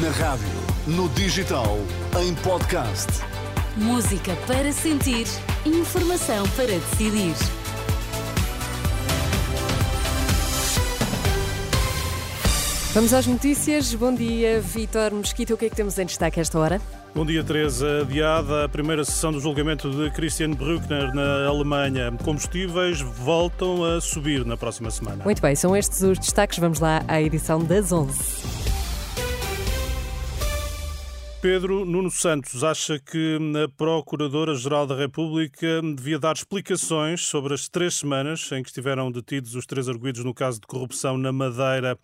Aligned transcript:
Na 0.00 0.08
rádio, 0.08 0.46
no 0.86 1.06
digital, 1.10 1.76
em 2.18 2.34
podcast. 2.36 3.08
Música 3.76 4.34
para 4.46 4.72
sentir, 4.72 5.26
informação 5.66 6.48
para 6.56 6.68
decidir. 6.68 7.34
Vamos 12.94 13.12
às 13.12 13.26
notícias. 13.26 13.92
Bom 13.92 14.14
dia, 14.14 14.62
Vítor 14.62 15.12
Mosquito. 15.12 15.52
O 15.52 15.58
que 15.58 15.66
é 15.66 15.68
que 15.68 15.76
temos 15.76 15.98
em 15.98 16.06
destaque 16.06 16.40
a 16.40 16.42
esta 16.42 16.58
hora? 16.58 16.80
Bom 17.14 17.26
dia, 17.26 17.44
Teresa. 17.44 18.00
Adiada 18.00 18.64
a 18.64 18.68
primeira 18.70 19.04
sessão 19.04 19.30
do 19.30 19.40
julgamento 19.40 19.90
de 19.90 20.10
Christian 20.12 20.52
Bruckner 20.52 21.14
na 21.14 21.46
Alemanha. 21.46 22.10
Combustíveis 22.24 23.02
voltam 23.02 23.84
a 23.84 24.00
subir 24.00 24.46
na 24.46 24.56
próxima 24.56 24.90
semana. 24.90 25.22
Muito 25.22 25.42
bem, 25.42 25.54
são 25.54 25.76
estes 25.76 26.00
os 26.00 26.18
destaques. 26.18 26.58
Vamos 26.58 26.80
lá 26.80 27.04
à 27.06 27.20
edição 27.20 27.62
das 27.62 27.92
11. 27.92 28.51
Pedro 31.42 31.84
Nuno 31.84 32.08
Santos 32.08 32.62
acha 32.62 33.00
que 33.00 33.36
a 33.64 33.68
Procuradora-Geral 33.76 34.86
da 34.86 34.94
República 34.94 35.82
devia 35.82 36.16
dar 36.16 36.36
explicações 36.36 37.22
sobre 37.22 37.52
as 37.52 37.68
três 37.68 37.96
semanas 37.96 38.48
em 38.52 38.62
que 38.62 38.68
estiveram 38.68 39.10
detidos 39.10 39.56
os 39.56 39.66
três 39.66 39.88
arguídos 39.88 40.22
no 40.22 40.32
caso 40.32 40.60
de 40.60 40.68
corrupção 40.68 41.18
na 41.18 41.32
Madeira 41.32 41.98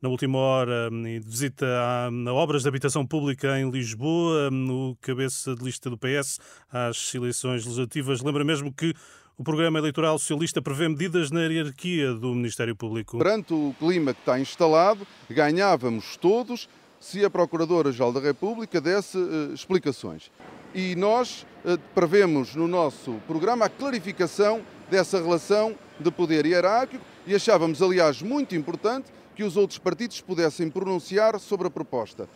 na 0.00 0.08
última 0.08 0.38
hora 0.38 0.88
e 0.92 1.18
visita 1.18 1.66
a, 1.66 2.32
obras 2.32 2.62
de 2.62 2.68
habitação 2.68 3.04
pública 3.04 3.58
em 3.58 3.68
Lisboa, 3.68 4.48
no 4.48 4.96
cabeça 5.00 5.56
de 5.56 5.64
lista 5.64 5.90
do 5.90 5.98
PS 5.98 6.38
às 6.70 7.12
eleições 7.16 7.64
legislativas. 7.64 8.22
Lembra 8.22 8.44
mesmo 8.44 8.72
que 8.72 8.94
o 9.36 9.42
programa 9.42 9.80
eleitoral 9.80 10.16
socialista 10.20 10.62
prevê 10.62 10.88
medidas 10.88 11.32
na 11.32 11.40
hierarquia 11.40 12.14
do 12.14 12.32
Ministério 12.32 12.76
Público. 12.76 13.18
Perante 13.18 13.52
o 13.54 13.74
clima 13.76 14.14
que 14.14 14.20
está 14.20 14.38
instalado, 14.38 15.04
ganhávamos 15.28 16.16
todos 16.16 16.68
se 17.04 17.22
a 17.22 17.28
Procuradora-Geral 17.28 18.14
da 18.14 18.20
República 18.20 18.80
desse 18.80 19.18
uh, 19.18 19.52
explicações. 19.52 20.30
E 20.74 20.96
nós 20.96 21.46
uh, 21.62 21.78
prevemos 21.94 22.54
no 22.54 22.66
nosso 22.66 23.20
programa 23.26 23.66
a 23.66 23.68
clarificação 23.68 24.62
dessa 24.90 25.20
relação 25.20 25.74
de 26.00 26.10
poder 26.10 26.46
hierárquico 26.46 27.04
e 27.26 27.34
achávamos, 27.34 27.82
aliás, 27.82 28.22
muito 28.22 28.56
importante 28.56 29.12
que 29.36 29.44
os 29.44 29.54
outros 29.54 29.78
partidos 29.78 30.22
pudessem 30.22 30.70
pronunciar 30.70 31.38
sobre 31.38 31.66
a 31.66 31.70
proposta. 31.70 32.26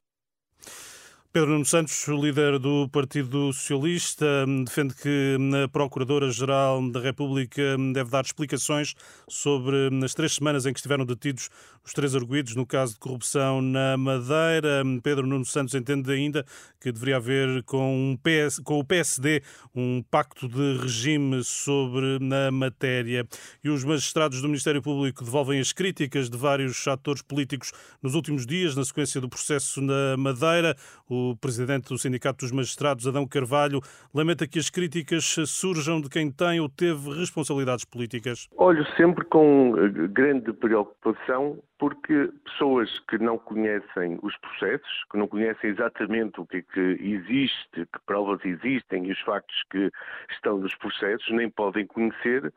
Pedro 1.31 1.51
Nuno 1.51 1.67
Santos, 1.67 2.09
líder 2.09 2.59
do 2.59 2.89
Partido 2.89 3.53
Socialista, 3.53 4.47
defende 4.65 4.95
que 4.95 5.37
a 5.63 5.69
Procuradora-Geral 5.69 6.91
da 6.91 7.01
República 7.01 7.77
deve 7.93 8.11
dar 8.11 8.25
explicações 8.25 8.95
sobre 9.29 9.91
as 10.03 10.15
três 10.15 10.35
semanas 10.35 10.65
em 10.65 10.73
que 10.73 10.79
estiveram 10.79 11.05
detidos 11.05 11.51
os 11.89 11.95
três 11.95 12.15
arguídos 12.15 12.55
no 12.55 12.67
caso 12.67 12.93
de 12.93 13.01
corrupção 13.01 13.63
na 13.63 13.97
Madeira. 13.97 14.83
Pedro 15.03 15.27
Nuno 15.27 15.47
Santos 15.47 15.75
entende 15.75 16.13
ainda 16.13 16.45
que 16.79 16.93
deveria 16.93 17.17
haver 17.17 17.63
com, 17.65 18.13
um 18.13 18.17
PS, 18.17 18.61
com 18.61 18.79
o 18.79 18.85
PSD 18.85 19.43
um 19.75 20.03
pacto 20.03 20.47
de 20.47 20.77
regime 20.79 21.43
sobre 21.43 22.19
a 22.47 22.51
matéria. 22.51 23.27
E 23.65 23.71
os 23.71 23.85
magistrados 23.85 24.43
do 24.43 24.49
Ministério 24.49 24.83
Público 24.83 25.25
devolvem 25.25 25.61
as 25.61 25.73
críticas 25.73 26.29
de 26.29 26.37
vários 26.37 26.87
atores 26.87 27.23
políticos 27.23 27.73
nos 28.03 28.15
últimos 28.15 28.47
dias, 28.47 28.77
na 28.77 28.85
sequência 28.85 29.19
do 29.19 29.29
processo 29.29 29.81
na 29.81 30.15
Madeira. 30.19 30.77
O 31.09 31.37
presidente 31.41 31.89
do 31.89 31.97
Sindicato 31.97 32.45
dos 32.45 32.53
Magistrados, 32.53 33.07
Adão 33.07 33.27
Carvalho, 33.27 33.81
lamenta 34.15 34.47
que 34.47 34.59
as 34.59 34.69
críticas 34.69 35.37
surjam 35.47 36.03
de 36.03 36.11
quem 36.11 36.31
tem 36.31 36.61
ou 36.61 36.69
teve 36.69 37.19
responsabilidades 37.19 37.87
políticas. 37.87 38.47
Olho 38.59 38.85
sempre 38.95 39.25
com 39.25 39.75
eh, 39.79 40.09
grande 40.09 40.53
preocupação 40.53 41.59
porque 41.79 42.31
pessoas 42.45 42.99
que 43.09 43.19
não 43.19 43.39
conhecem 43.39 44.19
os 44.23 44.37
processos, 44.39 45.05
que 45.11 45.17
não 45.17 45.29
conhecem 45.29 45.71
exatamente 45.71 46.41
o 46.41 46.47
que 46.47 46.59
é 46.59 46.63
que 46.63 46.81
existe, 47.01 47.87
que 47.87 48.01
provas 48.05 48.45
existem 48.45 49.07
e 49.07 49.13
os 49.13 49.21
factos 49.21 49.63
que 49.71 49.91
estão 50.31 50.59
nos 50.59 50.75
processos, 50.75 51.29
nem 51.31 51.49
podem 51.49 51.87
conhecer 51.87 52.53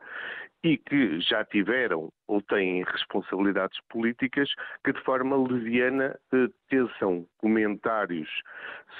e 0.64 0.76
que 0.76 1.20
já 1.20 1.44
tiveram 1.44 2.12
ou 2.26 2.40
têm 2.40 2.84
responsabilidades 2.84 3.78
políticas 3.88 4.48
que 4.84 4.92
de 4.92 5.00
forma 5.02 5.36
leviana 5.36 6.16
eh, 6.32 6.48
teçam 6.68 7.26
comentários 7.38 8.28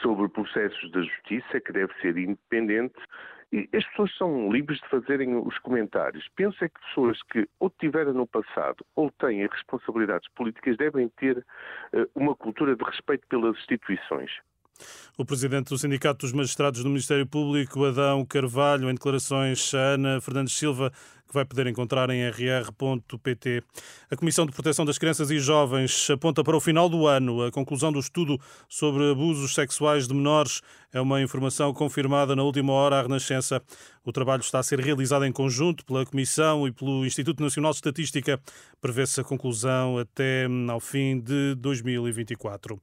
sobre 0.02 0.28
processos 0.28 0.90
da 0.90 1.02
justiça, 1.02 1.60
que 1.60 1.72
deve 1.72 1.92
ser 2.00 2.16
independente, 2.16 2.98
as 3.52 3.84
pessoas 3.88 4.16
são 4.16 4.50
livres 4.50 4.78
de 4.80 4.88
fazerem 4.88 5.36
os 5.36 5.58
comentários. 5.58 6.26
Penso 6.34 6.64
é 6.64 6.68
que 6.68 6.80
pessoas 6.88 7.22
que 7.30 7.46
ou 7.60 7.68
tiveram 7.68 8.14
no 8.14 8.26
passado 8.26 8.84
ou 8.96 9.10
têm 9.10 9.46
responsabilidades 9.46 10.28
políticas 10.34 10.76
devem 10.78 11.08
ter 11.18 11.38
uh, 11.38 12.10
uma 12.14 12.34
cultura 12.34 12.74
de 12.74 12.82
respeito 12.82 13.26
pelas 13.28 13.56
instituições. 13.58 14.30
O 15.18 15.24
presidente 15.24 15.68
do 15.68 15.78
Sindicato 15.78 16.20
dos 16.20 16.32
Magistrados 16.32 16.82
do 16.82 16.88
Ministério 16.88 17.26
Público, 17.26 17.84
Adão 17.84 18.24
Carvalho, 18.24 18.90
em 18.90 18.94
declarações 18.94 19.72
a 19.74 19.94
Ana 19.94 20.20
Fernandes 20.20 20.54
Silva, 20.54 20.90
que 21.32 21.34
vai 21.34 21.46
poder 21.46 21.66
encontrar 21.66 22.10
em 22.10 22.28
rr.pt. 22.28 23.62
A 24.10 24.16
Comissão 24.16 24.44
de 24.44 24.52
Proteção 24.52 24.84
das 24.84 24.98
Crianças 24.98 25.30
e 25.30 25.38
Jovens 25.38 26.10
aponta 26.10 26.44
para 26.44 26.54
o 26.54 26.60
final 26.60 26.90
do 26.90 27.06
ano 27.06 27.42
a 27.42 27.50
conclusão 27.50 27.90
do 27.90 27.98
estudo 27.98 28.38
sobre 28.68 29.10
abusos 29.10 29.54
sexuais 29.54 30.06
de 30.06 30.12
menores. 30.12 30.60
É 30.92 31.00
uma 31.00 31.22
informação 31.22 31.72
confirmada 31.72 32.36
na 32.36 32.42
última 32.42 32.74
hora 32.74 32.98
à 32.98 33.02
Renascença. 33.02 33.62
O 34.04 34.10
trabalho 34.10 34.40
está 34.40 34.58
a 34.58 34.62
ser 34.64 34.80
realizado 34.80 35.24
em 35.24 35.30
conjunto 35.30 35.84
pela 35.84 36.04
Comissão 36.04 36.66
e 36.66 36.72
pelo 36.72 37.06
Instituto 37.06 37.40
Nacional 37.40 37.70
de 37.70 37.76
Estatística. 37.76 38.40
Prevê-se 38.80 39.20
a 39.20 39.24
conclusão 39.24 39.96
até 39.96 40.48
ao 40.68 40.80
fim 40.80 41.20
de 41.20 41.54
2024. 41.54 42.80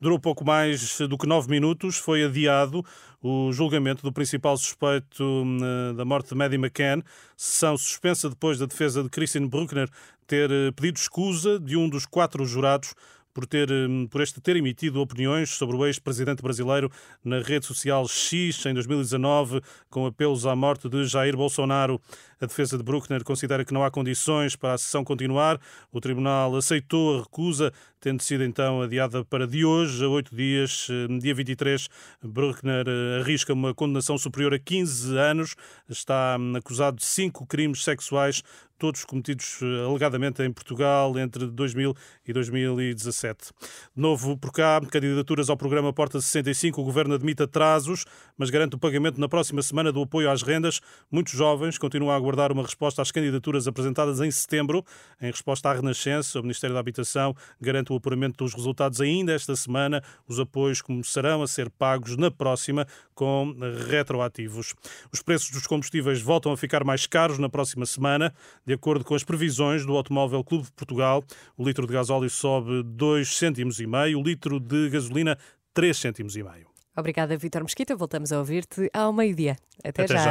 Durou 0.00 0.18
pouco 0.18 0.44
mais 0.44 0.96
do 1.00 1.18
que 1.18 1.26
nove 1.26 1.50
minutos. 1.50 1.96
Foi 1.96 2.22
adiado 2.22 2.84
o 3.20 3.52
julgamento 3.52 4.04
do 4.04 4.12
principal 4.12 4.56
suspeito 4.56 5.24
hum, 5.24 5.58
da 5.96 6.04
morte 6.04 6.28
de 6.28 6.36
Maddie 6.36 6.56
McCann. 6.56 7.02
Sessão 7.36 7.76
suspensa 7.76 8.30
depois 8.30 8.58
da 8.58 8.66
defesa 8.66 9.02
de 9.02 9.08
Christian 9.08 9.48
Bruckner 9.48 9.88
ter 10.24 10.48
eh, 10.48 10.70
pedido 10.70 10.96
escusa 10.96 11.58
de 11.58 11.76
um 11.76 11.88
dos 11.88 12.06
quatro 12.06 12.44
jurados 12.46 12.94
por, 13.32 13.46
ter, 13.46 13.70
hum, 13.70 14.06
por 14.06 14.20
este 14.20 14.40
ter 14.40 14.56
emitido 14.56 15.00
opiniões 15.00 15.50
sobre 15.50 15.76
o 15.76 15.86
ex-presidente 15.86 16.42
brasileiro 16.42 16.90
na 17.24 17.40
rede 17.40 17.66
social 17.66 18.06
X 18.08 18.64
em 18.66 18.74
2019, 18.74 19.60
com 19.88 20.06
apelos 20.06 20.46
à 20.46 20.54
morte 20.54 20.88
de 20.88 21.04
Jair 21.04 21.36
Bolsonaro. 21.36 22.00
A 22.42 22.46
defesa 22.46 22.78
de 22.78 22.82
Bruckner 22.82 23.22
considera 23.22 23.66
que 23.66 23.74
não 23.74 23.84
há 23.84 23.90
condições 23.90 24.56
para 24.56 24.72
a 24.72 24.78
sessão 24.78 25.04
continuar. 25.04 25.60
O 25.92 26.00
tribunal 26.00 26.56
aceitou 26.56 27.18
a 27.18 27.20
recusa, 27.20 27.70
tendo 28.00 28.22
sido 28.22 28.42
então 28.42 28.80
adiada 28.80 29.22
para 29.26 29.46
de 29.46 29.62
hoje 29.62 30.02
a 30.02 30.08
oito 30.08 30.34
dias. 30.34 30.88
Hum, 30.88 31.18
dia 31.18 31.34
23, 31.34 31.90
Bruckner 32.22 32.86
eh, 32.88 33.20
arrisca 33.20 33.52
uma 33.52 33.74
condenação 33.74 34.16
superior 34.16 34.54
a 34.54 34.58
15 34.58 35.18
anos. 35.18 35.54
Está 35.86 36.38
hum, 36.40 36.56
acusado 36.56 36.96
de 36.96 37.04
cinco 37.04 37.44
crimes 37.44 37.84
sexuais 37.84 38.42
todos 38.80 39.04
cometidos 39.04 39.60
eh, 39.62 39.84
alegadamente 39.86 40.42
em 40.42 40.50
Portugal 40.50 41.16
entre 41.18 41.46
2000 41.46 41.94
e 42.26 42.32
2017. 42.32 43.52
De 43.94 44.00
novo, 44.00 44.36
por 44.38 44.50
cá, 44.50 44.80
candidaturas 44.80 45.50
ao 45.50 45.56
programa 45.56 45.92
Porta 45.92 46.18
65, 46.18 46.80
o 46.80 46.84
Governo 46.84 47.14
admite 47.14 47.42
atrasos, 47.42 48.06
mas 48.38 48.48
garante 48.48 48.74
o 48.74 48.78
pagamento 48.78 49.20
na 49.20 49.28
próxima 49.28 49.60
semana 49.60 49.92
do 49.92 50.02
apoio 50.02 50.30
às 50.30 50.42
rendas. 50.42 50.80
Muitos 51.10 51.34
jovens 51.34 51.76
continuam 51.76 52.10
a 52.10 52.16
aguardar 52.30 52.52
uma 52.52 52.62
resposta 52.62 53.02
às 53.02 53.10
candidaturas 53.10 53.66
apresentadas 53.66 54.20
em 54.20 54.30
setembro. 54.30 54.84
Em 55.20 55.30
resposta 55.30 55.68
à 55.68 55.72
Renascença, 55.74 56.38
o 56.38 56.42
Ministério 56.42 56.74
da 56.74 56.80
Habitação 56.80 57.34
garante 57.60 57.92
o 57.92 57.96
apuramento 57.96 58.44
dos 58.44 58.54
resultados 58.54 59.00
ainda 59.00 59.32
esta 59.32 59.56
semana. 59.56 60.02
Os 60.28 60.38
apoios 60.38 60.80
começarão 60.80 61.42
a 61.42 61.48
ser 61.48 61.68
pagos 61.70 62.16
na 62.16 62.30
próxima 62.30 62.86
com 63.14 63.54
retroativos. 63.88 64.74
Os 65.12 65.22
preços 65.22 65.50
dos 65.50 65.66
combustíveis 65.66 66.22
voltam 66.22 66.52
a 66.52 66.56
ficar 66.56 66.84
mais 66.84 67.06
caros 67.06 67.38
na 67.38 67.48
próxima 67.48 67.84
semana. 67.84 68.32
De 68.64 68.72
acordo 68.72 69.04
com 69.04 69.14
as 69.14 69.24
previsões 69.24 69.84
do 69.84 69.96
Automóvel 69.96 70.44
Clube 70.44 70.66
de 70.66 70.72
Portugal, 70.72 71.24
o 71.56 71.64
litro 71.64 71.86
de 71.86 71.92
gasóleo 71.92 72.30
sobe 72.30 72.82
2 72.84 73.36
cêntimos 73.36 73.80
e 73.80 73.86
meio, 73.86 74.20
o 74.20 74.22
litro 74.22 74.60
de 74.60 74.88
gasolina 74.88 75.36
3 75.74 75.96
cêntimos 75.96 76.36
e 76.36 76.42
meio. 76.42 76.70
Obrigada, 76.96 77.36
Vitor 77.36 77.62
Mesquita. 77.62 77.94
Voltamos 77.96 78.32
a 78.32 78.38
ouvir-te 78.38 78.90
ao 78.92 79.12
meio-dia. 79.12 79.56
Até, 79.82 80.02
Até 80.02 80.06
já. 80.08 80.14
já. 80.18 80.24